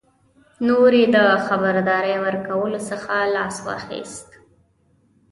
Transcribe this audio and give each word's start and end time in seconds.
نور 0.67 0.91
یې 0.99 1.05
د 1.15 1.17
خبرداري 1.45 2.15
ورکولو 2.25 2.79
څخه 2.89 3.13
لاس 3.35 3.55
واخیست. 3.67 4.29